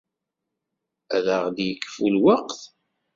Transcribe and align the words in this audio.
Ad 1.15 1.27
ɣ-d-yekfu 1.43 2.05
lweqt? 2.15 2.61